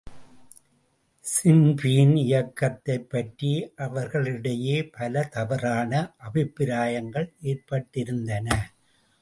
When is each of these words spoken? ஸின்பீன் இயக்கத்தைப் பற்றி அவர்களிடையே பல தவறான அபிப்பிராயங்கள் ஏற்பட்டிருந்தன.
ஸின்பீன் 1.25 2.15
இயக்கத்தைப் 2.15 3.05
பற்றி 3.09 3.51
அவர்களிடையே 3.75 4.83
பல 4.97 5.23
தவறான 5.23 5.93
அபிப்பிராயங்கள் 6.17 7.33
ஏற்பட்டிருந்தன. 7.43 8.47